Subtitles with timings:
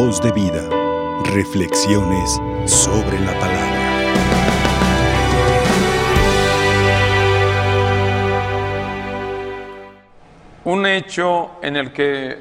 [0.00, 0.62] Voz de vida.
[1.24, 3.80] Reflexiones sobre la palabra.
[10.64, 12.38] Un hecho en el que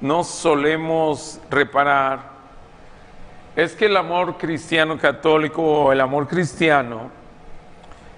[0.00, 2.18] no solemos reparar
[3.54, 7.12] es que el amor cristiano católico o el amor cristiano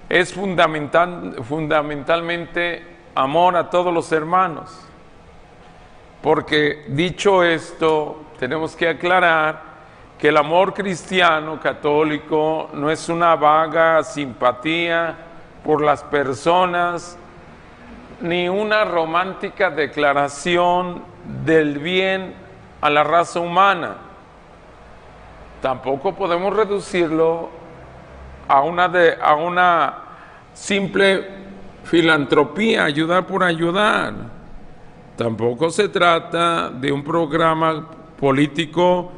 [0.08, 2.82] es fundamental, fundamentalmente
[3.14, 4.70] amor a todos los hermanos.
[6.22, 9.60] Porque dicho esto, tenemos que aclarar
[10.18, 15.14] que el amor cristiano católico no es una vaga simpatía
[15.62, 17.18] por las personas,
[18.22, 21.02] ni una romántica declaración
[21.44, 22.32] del bien
[22.80, 23.96] a la raza humana.
[25.60, 27.50] Tampoco podemos reducirlo
[28.48, 29.94] a una, de, a una
[30.54, 31.28] simple
[31.84, 34.14] filantropía, ayudar por ayudar.
[35.14, 39.10] Tampoco se trata de un programa político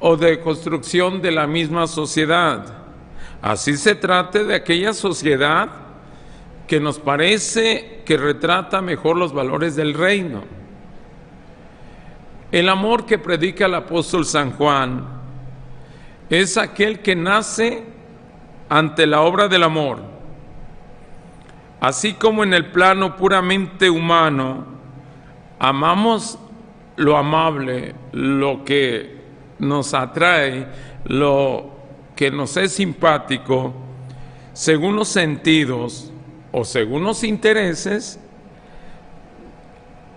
[0.00, 2.64] o de construcción de la misma sociedad.
[3.42, 5.68] Así se trata de aquella sociedad
[6.66, 10.42] que nos parece que retrata mejor los valores del reino.
[12.52, 15.04] El amor que predica el apóstol San Juan
[16.30, 17.84] es aquel que nace
[18.68, 20.00] ante la obra del amor.
[21.80, 24.64] Así como en el plano puramente humano,
[25.58, 26.38] amamos
[26.96, 29.16] lo amable, lo que
[29.58, 30.66] nos atrae,
[31.04, 31.70] lo
[32.14, 33.74] que nos es simpático,
[34.52, 36.12] según los sentidos
[36.52, 38.18] o según los intereses,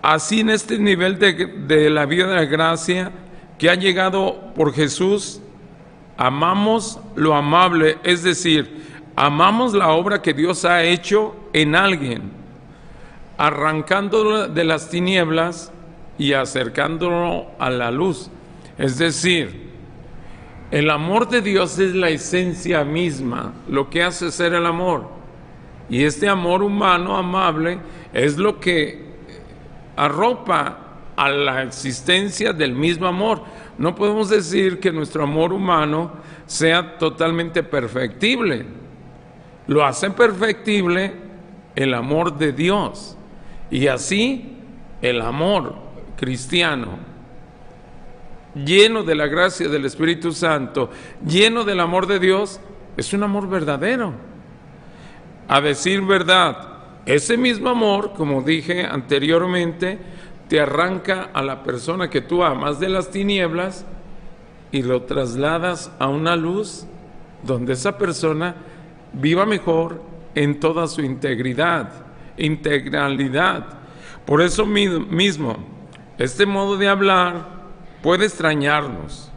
[0.02, 3.12] así en este nivel de, de la vida de la gracia
[3.58, 5.42] que ha llegado por Jesús,
[6.16, 8.80] amamos lo amable, es decir,
[9.16, 12.30] amamos la obra que Dios ha hecho en alguien,
[13.36, 15.72] arrancándolo de las tinieblas
[16.20, 18.30] y acercándolo a la luz.
[18.76, 19.70] Es decir,
[20.70, 25.08] el amor de Dios es la esencia misma, lo que hace ser el amor.
[25.88, 27.78] Y este amor humano amable
[28.12, 29.02] es lo que
[29.96, 33.42] arropa a la existencia del mismo amor.
[33.78, 36.12] No podemos decir que nuestro amor humano
[36.44, 38.66] sea totalmente perfectible.
[39.66, 41.14] Lo hace perfectible
[41.74, 43.16] el amor de Dios.
[43.70, 44.58] Y así
[45.00, 45.88] el amor
[46.20, 46.98] cristiano,
[48.54, 50.90] lleno de la gracia del Espíritu Santo,
[51.26, 52.60] lleno del amor de Dios,
[52.98, 54.12] es un amor verdadero.
[55.48, 56.68] A decir verdad,
[57.06, 59.98] ese mismo amor, como dije anteriormente,
[60.46, 63.86] te arranca a la persona que tú amas de las tinieblas
[64.72, 66.84] y lo trasladas a una luz
[67.42, 68.56] donde esa persona
[69.14, 70.02] viva mejor
[70.34, 71.90] en toda su integridad,
[72.36, 73.78] integralidad.
[74.26, 75.79] Por eso mismo,
[76.20, 77.48] este modo de hablar
[78.02, 79.30] puede extrañarnos.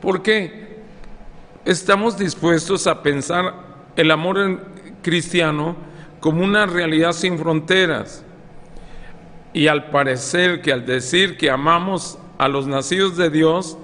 [0.00, 0.70] porque
[1.64, 3.54] Estamos dispuestos a pensar
[3.94, 4.62] el amor
[5.02, 5.76] cristiano
[6.18, 8.24] como una realidad sin fronteras.
[9.52, 13.76] Y al parecer que al decir que amamos a los nacidos de Dios,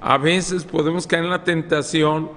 [0.00, 2.30] a veces podemos caer en la tentación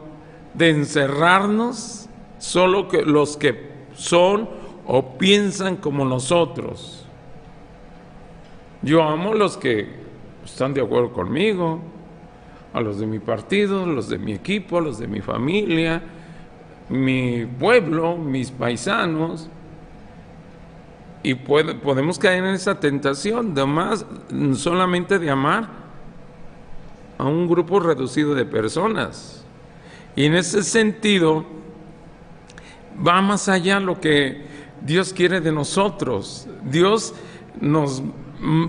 [0.54, 4.50] de encerrarnos solo que los que son
[4.86, 7.05] o piensan como nosotros.
[8.86, 9.88] Yo amo a los que
[10.46, 11.82] están de acuerdo conmigo,
[12.72, 16.04] a los de mi partido, los de mi equipo, los de mi familia,
[16.90, 19.50] mi pueblo, mis paisanos.
[21.24, 24.06] Y podemos caer en esa tentación de más,
[24.54, 25.68] solamente de amar
[27.18, 29.44] a un grupo reducido de personas.
[30.16, 31.44] Y en ese sentido,
[33.06, 34.46] va más allá lo que
[34.84, 36.48] Dios quiere de nosotros.
[36.64, 37.16] Dios
[37.60, 38.04] nos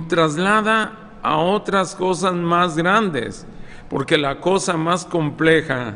[0.09, 0.93] traslada
[1.23, 3.47] a otras cosas más grandes,
[3.89, 5.95] porque la cosa más compleja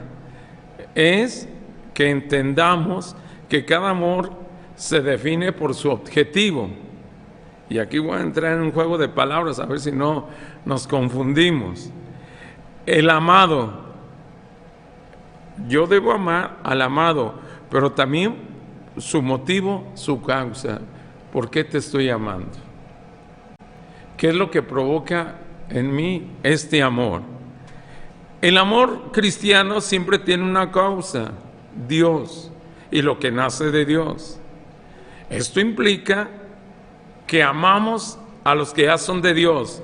[0.94, 1.48] es
[1.94, 3.14] que entendamos
[3.48, 4.32] que cada amor
[4.74, 6.70] se define por su objetivo.
[7.68, 10.26] Y aquí voy a entrar en un juego de palabras a ver si no
[10.64, 11.90] nos confundimos.
[12.86, 13.72] El amado,
[15.68, 17.34] yo debo amar al amado,
[17.70, 18.34] pero también
[18.96, 20.80] su motivo, su causa.
[21.32, 22.69] ¿Por qué te estoy amando?
[24.20, 25.36] ¿Qué es lo que provoca
[25.70, 27.22] en mí este amor?
[28.42, 31.32] El amor cristiano siempre tiene una causa,
[31.88, 32.52] Dios,
[32.90, 34.38] y lo que nace de Dios.
[35.30, 36.28] Esto implica
[37.26, 39.82] que amamos a los que ya son de Dios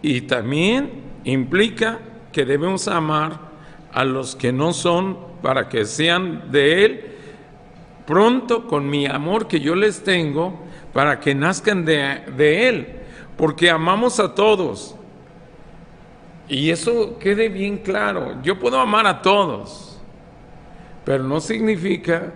[0.00, 1.98] y también implica
[2.32, 3.38] que debemos amar
[3.92, 7.04] a los que no son para que sean de Él
[8.06, 10.58] pronto con mi amor que yo les tengo
[10.94, 12.97] para que nazcan de, de Él
[13.38, 14.94] porque amamos a todos.
[16.48, 18.42] Y eso quede bien claro.
[18.42, 19.98] Yo puedo amar a todos,
[21.04, 22.34] pero no significa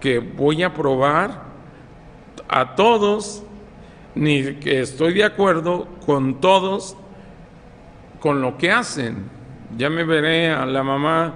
[0.00, 1.42] que voy a probar
[2.48, 3.42] a todos,
[4.14, 6.96] ni que estoy de acuerdo con todos
[8.20, 9.28] con lo que hacen.
[9.76, 11.34] Ya me veré a la mamá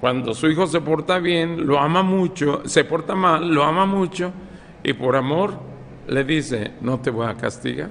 [0.00, 4.32] cuando su hijo se porta bien, lo ama mucho, se porta mal, lo ama mucho
[4.82, 5.69] y por amor
[6.06, 7.90] le dice, no te voy a castigar.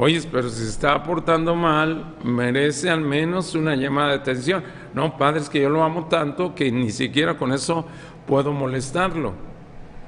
[0.00, 4.62] Oye, pero si está portando mal, merece al menos una llamada de atención.
[4.94, 7.84] No, padre, es que yo lo amo tanto que ni siquiera con eso
[8.24, 9.32] puedo molestarlo.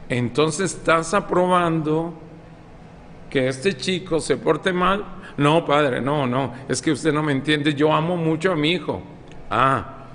[0.08, 2.14] Entonces estás aprobando
[3.28, 5.04] que este chico se porte mal.
[5.36, 8.72] No, padre, no, no, es que usted no me entiende, yo amo mucho a mi
[8.72, 9.02] hijo.
[9.50, 10.06] Ah,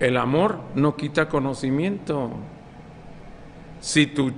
[0.00, 2.30] el amor no quita conocimiento.
[3.80, 4.32] Si tu,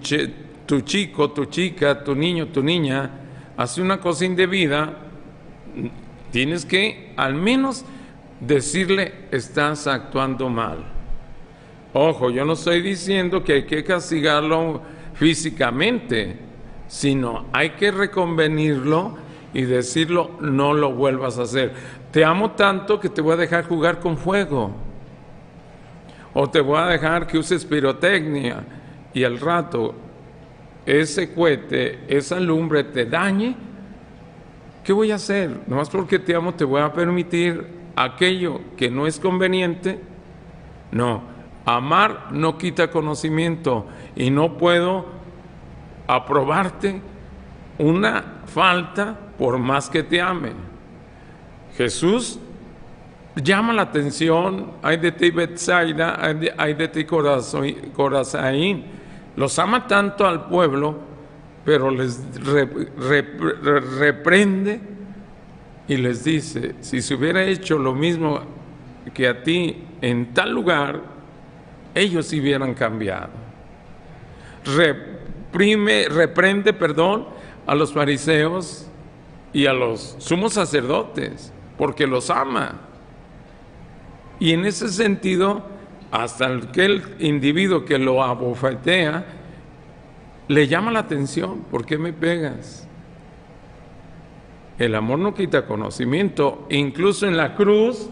[0.67, 3.11] tu chico, tu chica, tu niño, tu niña
[3.57, 4.93] hace una cosa indebida,
[6.31, 7.85] tienes que al menos
[8.41, 10.79] decirle estás actuando mal.
[11.93, 14.83] Ojo, yo no estoy diciendo que hay que castigarlo
[15.15, 16.37] físicamente,
[16.89, 19.17] sino hay que reconvenirlo
[19.53, 21.73] y decirlo no lo vuelvas a hacer.
[22.11, 24.73] Te amo tanto que te voy a dejar jugar con fuego
[26.33, 28.65] o te voy a dejar que uses pirotecnia
[29.13, 29.95] y al rato
[30.87, 33.57] ese cohete, esa lumbre te dañe,
[34.83, 35.61] ¿qué voy a hacer?
[35.67, 37.67] Nomás porque te amo te voy a permitir
[37.97, 39.99] aquello que no es conveniente.
[40.93, 41.23] No,
[41.65, 45.07] amar no quita conocimiento y no puedo
[46.07, 47.01] aprobarte
[47.79, 50.53] una falta por más que te ame.
[51.77, 52.39] Jesús
[53.37, 56.19] llama la atención, hay de ti Betsaida,
[56.57, 58.85] hay de, ti Corazaín.
[59.37, 60.97] Los ama tanto al pueblo,
[61.65, 62.21] pero les
[63.99, 64.81] reprende
[65.89, 68.41] y les dice, si se hubiera hecho lo mismo
[69.13, 71.01] que a ti en tal lugar,
[71.95, 73.31] ellos hubieran cambiado.
[74.65, 77.27] Reprime, reprende, perdón,
[77.67, 78.87] a los fariseos
[79.53, 82.81] y a los sumos sacerdotes, porque los ama.
[84.41, 85.63] Y en ese sentido,
[86.15, 89.25] hasta aquel individuo que lo abofetea,
[90.47, 92.87] le llama la atención, ¿por qué me pegas?
[94.79, 98.09] El amor no quita conocimiento, incluso en la cruz,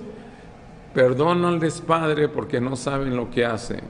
[0.92, 3.82] perdónales Padre porque no saben lo que hacen.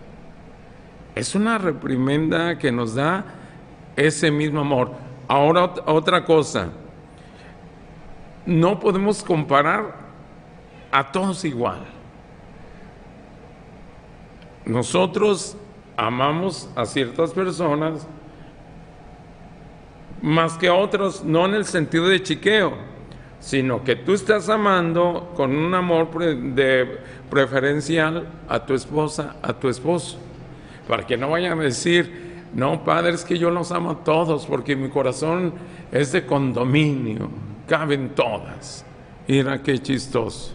[1.14, 3.24] Es una reprimenda que nos da
[3.96, 4.92] ese mismo amor.
[5.26, 6.68] Ahora otra cosa,
[8.44, 9.96] no podemos comparar
[10.90, 12.01] a todos igual.
[14.64, 15.56] Nosotros
[15.96, 18.06] amamos a ciertas personas
[20.20, 22.74] más que a otros, no en el sentido de chiqueo,
[23.40, 26.98] sino que tú estás amando con un amor de
[27.28, 30.18] preferencial a tu esposa, a tu esposo,
[30.86, 34.46] para que no vayan a decir, no, padre, es que yo los amo a todos
[34.46, 35.54] porque mi corazón
[35.90, 37.28] es de condominio,
[37.66, 38.84] caben todas.
[39.26, 40.54] Mira qué chistoso.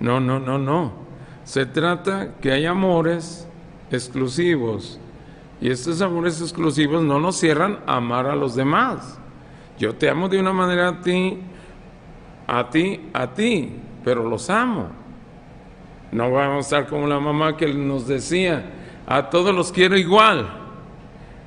[0.00, 1.03] No, no, no, no.
[1.44, 3.46] Se trata que hay amores
[3.90, 4.98] exclusivos
[5.60, 9.18] y estos amores exclusivos no nos cierran a amar a los demás.
[9.78, 11.38] Yo te amo de una manera a ti,
[12.46, 14.88] a ti, a ti, pero los amo.
[16.12, 18.70] No vamos a estar como la mamá que nos decía,
[19.06, 20.48] a todos los quiero igual,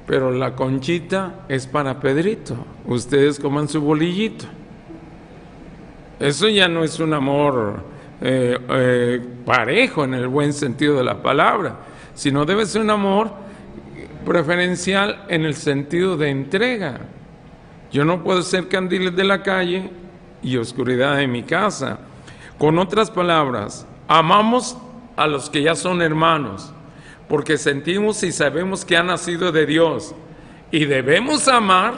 [0.06, 2.56] pero la conchita es para Pedrito.
[2.86, 4.46] Ustedes coman su bolillito.
[6.20, 11.21] Eso ya no es un amor eh, eh, parejo en el buen sentido de la
[11.21, 11.75] palabra,
[12.15, 13.31] sino debe ser un amor
[14.25, 17.00] preferencial en el sentido de entrega.
[17.91, 19.89] Yo no puedo ser candiles de la calle
[20.41, 22.00] y oscuridad de mi casa.
[22.57, 24.77] Con otras palabras, amamos
[25.15, 26.74] a los que ya son hermanos,
[27.29, 30.15] porque sentimos y sabemos que han nacido de Dios,
[30.71, 31.93] y debemos amar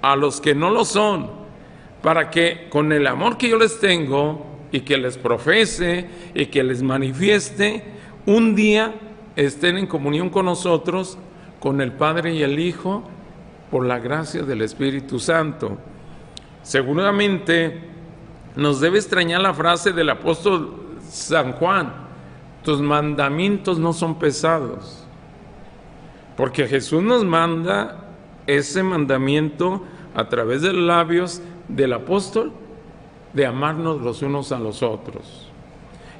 [0.00, 1.30] a los que no lo son,
[2.02, 6.62] para que con el amor que yo les tengo, y que les profese y que
[6.62, 7.84] les manifieste,
[8.26, 8.94] un día
[9.36, 11.18] estén en comunión con nosotros,
[11.58, 13.02] con el Padre y el Hijo,
[13.70, 15.78] por la gracia del Espíritu Santo.
[16.62, 17.80] Seguramente
[18.56, 21.92] nos debe extrañar la frase del apóstol San Juan,
[22.62, 25.06] tus mandamientos no son pesados,
[26.36, 27.96] porque Jesús nos manda
[28.46, 29.84] ese mandamiento
[30.14, 32.52] a través de los labios del apóstol
[33.32, 35.48] de amarnos los unos a los otros.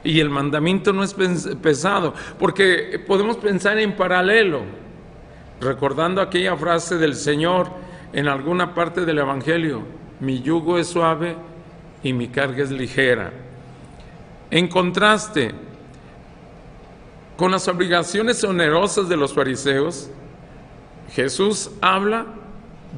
[0.03, 1.15] Y el mandamiento no es
[1.61, 4.63] pesado, porque podemos pensar en paralelo,
[5.61, 7.69] recordando aquella frase del Señor
[8.13, 9.83] en alguna parte del Evangelio,
[10.21, 11.37] mi yugo es suave
[12.03, 13.33] y mi carga es ligera.
[14.51, 15.53] En contraste
[17.37, 20.11] con las obligaciones onerosas de los fariseos,
[21.13, 22.27] Jesús habla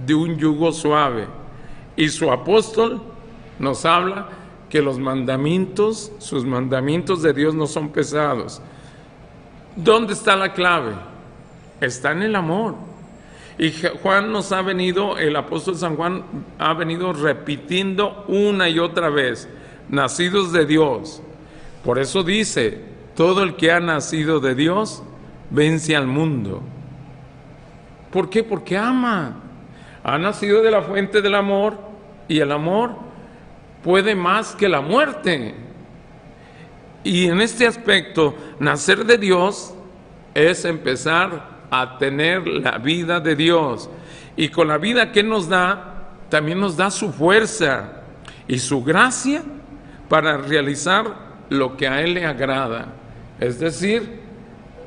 [0.07, 1.27] de un yugo suave
[1.97, 3.03] y su apóstol
[3.63, 4.29] nos habla
[4.69, 8.61] que los mandamientos, sus mandamientos de Dios no son pesados.
[9.77, 10.95] ¿Dónde está la clave?
[11.81, 12.75] Está en el amor.
[13.59, 16.25] Y Juan nos ha venido, el apóstol San Juan
[16.59, 19.49] ha venido repitiendo una y otra vez,
[19.89, 21.23] nacidos de Dios.
[21.85, 22.81] Por eso dice,
[23.15, 25.05] todo el que ha nacido de Dios
[25.51, 26.63] vence al mundo.
[28.11, 28.43] ¿Por qué?
[28.43, 29.37] Porque ama.
[30.03, 31.79] Ha nacido de la fuente del amor
[32.27, 33.12] y el amor
[33.83, 35.55] puede más que la muerte.
[37.05, 39.75] Y en este aspecto, nacer de Dios
[40.35, 43.91] es empezar a tener la vida de Dios.
[44.37, 48.03] Y con la vida que nos da, también nos da su fuerza
[48.47, 49.43] y su gracia
[50.09, 52.95] para realizar lo que a Él le agrada.
[53.41, 54.21] Es decir,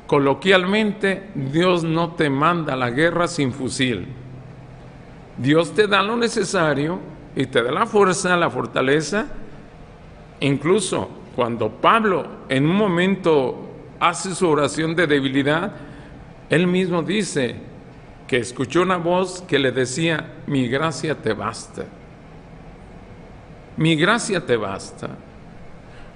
[0.06, 4.06] coloquialmente, Dios no te manda la guerra sin fusil.
[5.36, 6.98] Dios te da lo necesario
[7.36, 9.26] y te da la fuerza, la fortaleza.
[10.40, 13.68] Incluso cuando Pablo en un momento
[14.00, 15.72] hace su oración de debilidad,
[16.48, 17.56] él mismo dice
[18.26, 21.84] que escuchó una voz que le decía, mi gracia te basta.
[23.76, 25.10] Mi gracia te basta.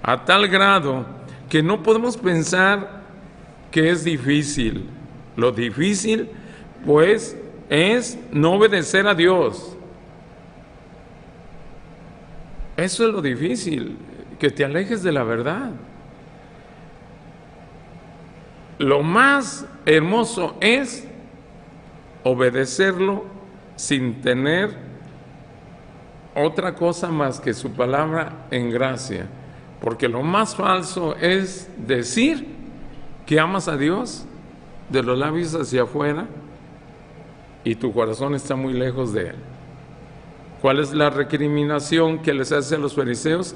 [0.02, 1.04] A tal grado
[1.50, 3.02] que no podemos pensar
[3.70, 4.88] que es difícil.
[5.36, 6.30] Lo difícil,
[6.86, 7.36] pues,
[7.68, 9.76] es no obedecer a Dios.
[12.80, 13.98] Eso es lo difícil,
[14.38, 15.72] que te alejes de la verdad.
[18.78, 21.06] Lo más hermoso es
[22.24, 23.26] obedecerlo
[23.76, 24.74] sin tener
[26.34, 29.26] otra cosa más que su palabra en gracia.
[29.82, 32.46] Porque lo más falso es decir
[33.26, 34.24] que amas a Dios
[34.88, 36.26] de los labios hacia afuera
[37.62, 39.49] y tu corazón está muy lejos de Él.
[40.60, 43.54] ¿Cuál es la recriminación que les hace a los fariseos?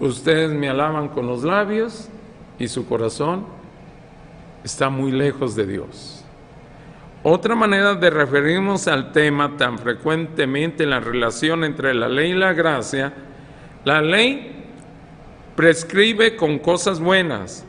[0.00, 2.08] Ustedes me alaban con los labios
[2.58, 3.46] y su corazón
[4.62, 6.24] está muy lejos de Dios.
[7.24, 12.34] Otra manera de referirnos al tema tan frecuentemente en la relación entre la ley y
[12.34, 13.12] la gracia,
[13.84, 14.64] la ley
[15.54, 17.64] prescribe con cosas buenas,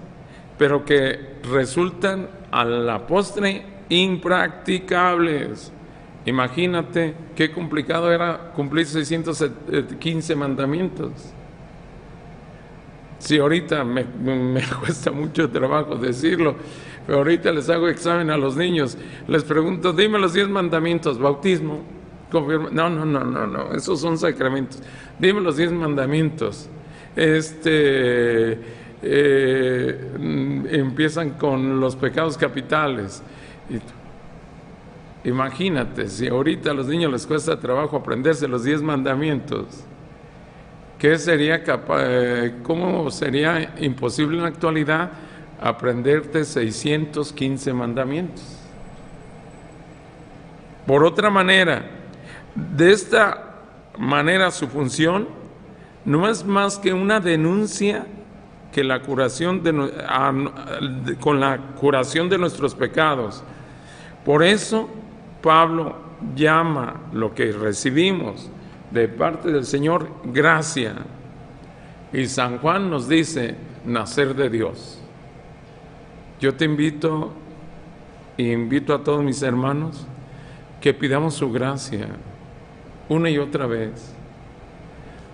[0.57, 5.72] pero que resultan a la postre impracticables.
[6.25, 11.11] Imagínate qué complicado era cumplir 615 mandamientos.
[13.19, 14.05] Si ahorita me,
[14.79, 16.55] cuesta mucho trabajo decirlo,
[17.05, 21.81] pero ahorita les hago examen a los niños, les pregunto, dime los diez mandamientos, bautismo,
[22.31, 22.69] confirma.
[22.71, 24.81] No, no, no, no, no, esos son sacramentos.
[25.19, 26.69] Dime los diez mandamientos.
[27.15, 28.57] Este,
[29.01, 30.11] eh,
[30.71, 33.21] empiezan con los pecados capitales.
[35.23, 39.85] Imagínate, si ahorita a los niños les cuesta trabajo aprenderse los diez mandamientos
[41.03, 45.11] ¿Qué sería capaz, eh, ¿Cómo sería imposible en la actualidad
[45.61, 48.57] aprenderte 615 mandamientos?
[50.87, 51.83] Por otra manera,
[52.55, 53.55] de esta
[53.97, 55.27] manera su función
[56.05, 58.07] no es más que una denuncia
[58.71, 63.43] que la curación de, con la curación de nuestros pecados.
[64.23, 64.89] Por eso
[65.43, 65.97] Pablo
[66.35, 68.49] llama lo que recibimos
[68.89, 70.95] de parte del Señor gracia.
[72.13, 75.01] Y San Juan nos dice, nacer de Dios.
[76.39, 77.33] Yo te invito
[78.37, 80.07] e invito a todos mis hermanos
[80.79, 82.07] que pidamos su gracia
[83.09, 84.15] una y otra vez.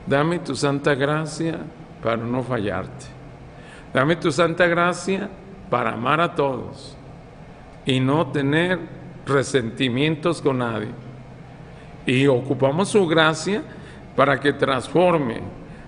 [0.08, 1.60] Dame tu santa gracia
[2.01, 3.06] para no fallarte.
[3.94, 5.30] Dame tu santa gracia
[5.70, 6.98] para amar a todos
[7.86, 8.80] y no tener
[9.29, 10.89] resentimientos con nadie
[12.05, 13.62] y ocupamos su gracia
[14.15, 15.41] para que transforme.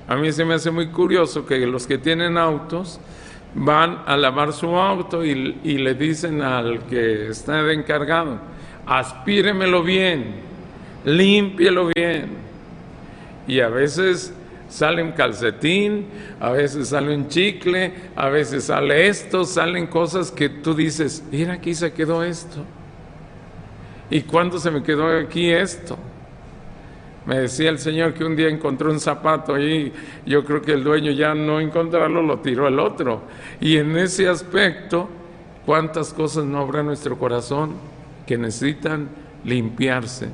[0.07, 2.99] A mí se me hace muy curioso que los que tienen autos
[3.53, 8.39] van a lavar su auto y, le dicen al que está encargado,
[8.85, 10.35] aspíremelo bien,
[11.05, 12.29] límpielo bien.
[13.47, 14.33] Y a veces
[14.69, 16.05] sale un calcetín,
[16.39, 21.53] a veces sale un chicle, a veces sale esto, salen cosas que tú dices, mira
[21.53, 22.63] aquí se quedó esto.
[24.11, 25.97] ¿Y cuándo se me quedó aquí esto?
[27.25, 29.93] Me decía el Señor que un día encontró un zapato ahí,
[30.25, 33.21] yo creo que el dueño ya no encontrarlo, lo tiró el otro.
[33.61, 35.07] Y en ese aspecto,
[35.65, 37.73] ¿cuántas cosas no habrá en nuestro corazón
[38.27, 39.07] que necesitan
[39.45, 40.29] limpiarse?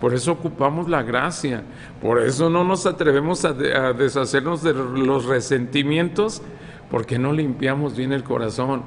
[0.00, 1.62] Por eso ocupamos la gracia.
[2.02, 6.42] Por eso no nos atrevemos a, deshacernos de los resentimientos,
[6.90, 8.82] porque no limpiamos bien el corazón.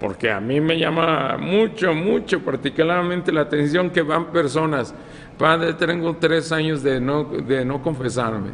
[0.00, 4.94] Porque a mí me llama mucho, mucho, particularmente la atención que van personas.
[5.36, 8.50] Padre, tengo tres años de no, de no confesarme.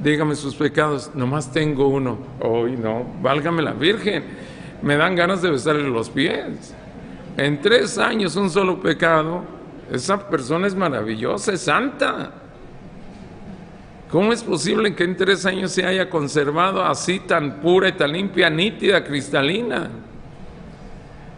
[0.00, 2.18] Dígame sus pecados, nomás tengo uno.
[2.40, 4.24] Hoy no, válgame la Virgen.
[4.82, 6.74] Me dan ganas de besarle los pies.
[7.36, 9.42] En tres años un solo pecado,
[9.90, 12.30] esa persona es maravillosa, es santa.
[14.08, 18.12] ¿Cómo es posible que en tres años se haya conservado así tan pura y tan
[18.12, 19.90] limpia, nítida, cristalina?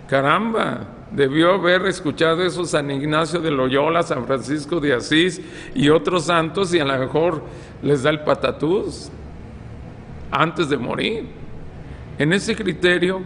[0.08, 5.40] Caramba, debió haber escuchado eso San Ignacio de Loyola, San Francisco de Asís
[5.74, 7.42] y otros santos y a lo mejor
[7.82, 9.10] les da el patatús
[10.30, 11.26] antes de morir.
[12.18, 13.22] En ese criterio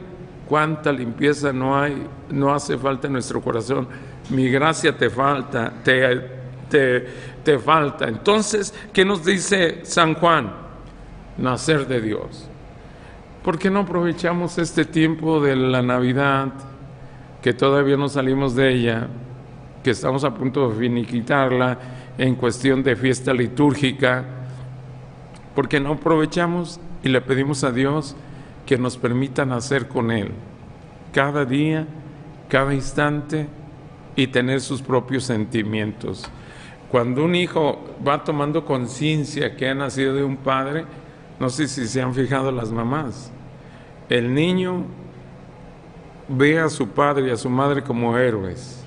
[0.50, 3.86] cuánta limpieza no hay, no hace falta en nuestro corazón.
[4.30, 6.28] Mi gracia te falta, te,
[6.68, 7.06] te,
[7.44, 8.08] te falta.
[8.08, 10.52] Entonces, ¿qué nos dice San Juan?
[11.38, 12.49] Nacer de Dios.
[13.42, 16.52] ¿Por qué no aprovechamos este tiempo de la Navidad,
[17.42, 19.08] que todavía no salimos de ella,
[19.82, 21.78] que estamos a punto de finiquitarla
[22.18, 24.24] en cuestión de fiesta litúrgica?
[25.54, 28.16] ¿Por qué no aprovechamos y le pedimos a Dios?
[28.70, 30.30] que nos permitan hacer con Él
[31.12, 31.88] cada día,
[32.48, 33.48] cada instante
[34.14, 36.30] y tener sus propios sentimientos.
[36.88, 40.84] Cuando un hijo va tomando conciencia que ha nacido de un padre,
[41.40, 43.32] no sé si se han fijado las mamás,
[44.08, 44.84] el niño
[46.28, 48.84] ve a su padre y a su madre como héroes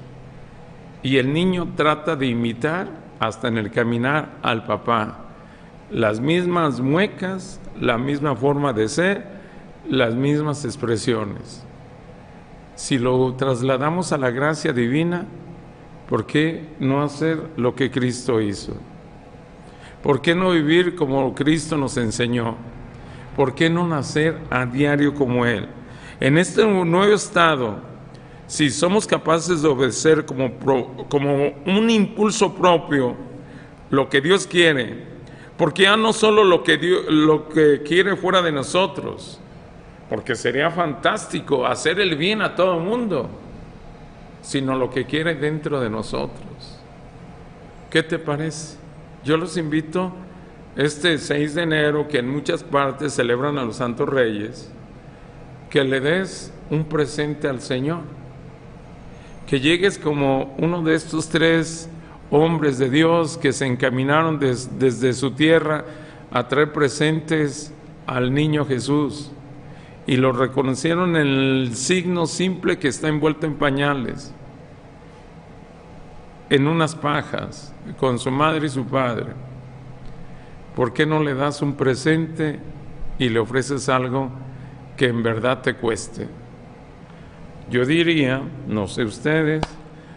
[1.02, 2.88] y el niño trata de imitar
[3.20, 5.20] hasta en el caminar al papá
[5.92, 9.26] las mismas muecas, la misma forma de ser
[9.88, 11.64] las mismas expresiones.
[12.76, 15.26] Si lo trasladamos a la gracia divina,
[16.10, 18.74] ¿por qué no hacer lo que Cristo hizo?
[20.04, 22.58] ¿Por qué no vivir como Cristo nos enseñó?
[23.38, 25.70] ¿Por qué no nacer a diario como Él?
[26.20, 27.78] En este nuevo estado,
[28.46, 30.52] si somos capaces de obedecer como,
[31.08, 33.16] como un impulso propio
[33.90, 35.06] lo que Dios quiere,
[35.58, 39.40] porque ya no solo lo que, lo que quiere fuera de nosotros,
[40.10, 43.30] porque sería fantástico hacer el bien a todo el mundo,
[44.42, 46.80] sino lo que quiere dentro de nosotros.
[47.90, 48.83] ¿Qué te parece?
[49.24, 50.12] Yo los invito
[50.76, 54.72] este 6 de enero, que en muchas partes celebran a los santos reyes,
[55.70, 58.02] que le des un presente al Señor,
[59.48, 61.90] que llegues como uno de estos tres
[62.32, 65.86] hombres de Dios que se encaminaron desde su tierra
[66.32, 67.72] a traer presentes
[68.08, 69.32] al niño Jesús.
[70.06, 74.34] Y lo reconocieron en el signo simple que está envuelto en pañales,
[76.54, 79.34] en unas pajas, con su madre y su padre.
[80.76, 82.60] ¿Por qué no le das un presente
[83.18, 84.30] y le ofreces algo
[84.98, 86.28] que en verdad te cueste?
[87.70, 89.64] Yo diría, no sé ustedes,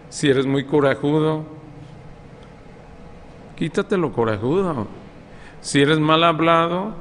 [0.09, 1.45] si eres muy corajudo,
[3.57, 4.87] quítatelo corajudo.
[5.61, 6.95] Si eres mal hablado,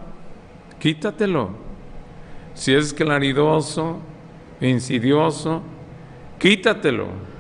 [0.80, 1.66] quítatelo
[2.56, 4.00] si es claridoso,
[4.62, 5.62] insidioso,
[6.40, 7.35] quítatelo.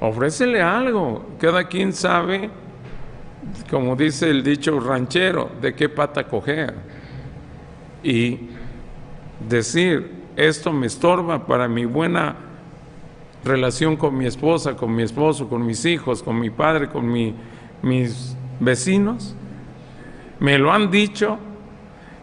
[0.00, 1.26] Ofrécele algo.
[1.38, 2.50] Cada quien sabe,
[3.70, 6.74] como dice el dicho ranchero, de qué pata coger.
[8.02, 8.38] Y
[9.48, 12.36] decir, esto me estorba para mi buena
[13.44, 17.10] relación con mi esposa, con mi esposo, con mis hijos, con mi padre, con
[17.82, 19.34] mis vecinos.
[20.38, 21.38] Me lo han dicho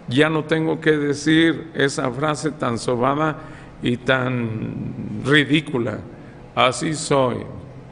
[0.08, 3.38] ya no tengo que decir esa frase tan sobada
[3.82, 6.00] y tan ridícula.
[6.56, 7.38] Así soy.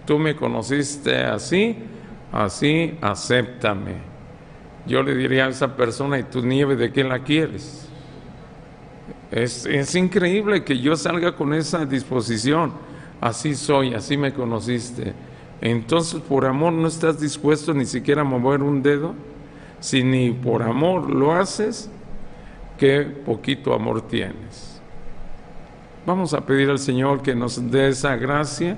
[0.05, 1.77] Tú me conociste así,
[2.31, 3.93] así acéptame.
[4.85, 7.89] Yo le diría a esa persona, ¿y tu nieve de quién la quieres?
[9.31, 12.73] Es, es increíble que yo salga con esa disposición.
[13.19, 15.13] Así soy, así me conociste.
[15.61, 19.15] Entonces, por amor, no estás dispuesto ni siquiera a mover un dedo.
[19.79, 21.89] Si ni por amor lo haces,
[22.77, 24.79] qué poquito amor tienes.
[26.05, 28.77] Vamos a pedir al Señor que nos dé esa gracia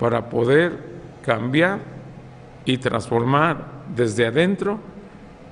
[0.00, 0.78] para poder
[1.22, 1.78] cambiar
[2.64, 4.80] y transformar desde adentro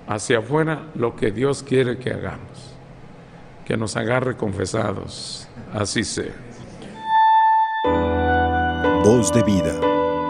[0.08, 2.74] hacia afuera lo que Dios quiere que hagamos.
[3.66, 5.46] Que nos agarre confesados.
[5.74, 6.32] Así sea.
[9.04, 9.78] Voz de vida.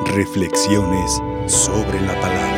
[0.06, 2.57] Reflexiones sobre la palabra.